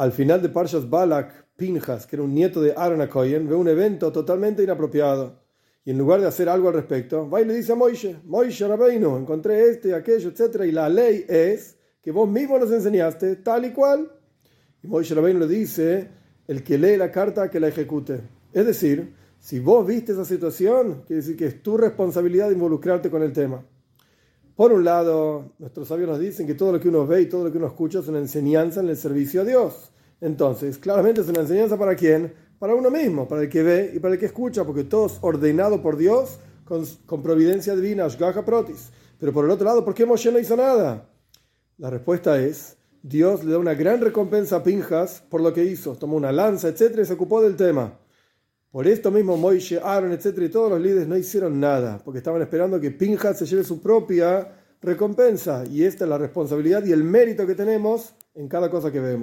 [0.00, 3.68] Al final de Parshas Balak, Pinjas, que era un nieto de Aaron Akoyen, ve un
[3.68, 5.42] evento totalmente inapropiado.
[5.84, 8.66] Y en lugar de hacer algo al respecto, va y le dice a Moishe, Moishe
[8.66, 10.62] Rabbeinu, encontré esto y aquello, etc.
[10.66, 14.10] Y la ley es que vos mismo nos enseñaste tal y cual.
[14.82, 16.08] Y Moishe Rabbeinu le dice,
[16.48, 18.22] el que lee la carta, que la ejecute.
[18.54, 23.22] Es decir, si vos viste esa situación, quiere decir que es tu responsabilidad involucrarte con
[23.22, 23.62] el tema.
[24.56, 27.44] Por un lado, nuestros sabios nos dicen que todo lo que uno ve y todo
[27.44, 29.90] lo que uno escucha es una enseñanza en el servicio a Dios.
[30.20, 32.32] Entonces, claramente es una enseñanza para quién?
[32.58, 35.18] Para uno mismo, para el que ve y para el que escucha, porque todo es
[35.22, 36.38] ordenado por Dios
[37.06, 38.90] con, providencia divina, Ashgaha Protis.
[39.18, 41.08] Pero por el otro lado, ¿por qué Moshe no hizo nada?
[41.78, 45.96] La respuesta es, Dios le da una gran recompensa a Pinjas por lo que hizo.
[45.96, 46.98] Tomó una lanza, etc.
[47.00, 47.98] y se ocupó del tema.
[48.70, 50.26] Por esto mismo Moishe, Aaron, etc.
[50.42, 53.82] y todos los líderes no hicieron nada, porque estaban esperando que Pinjas se lleve su
[53.82, 55.64] propia recompensa.
[55.68, 59.18] Y esta es la responsabilidad y el mérito que tenemos en cada cosa que vemos.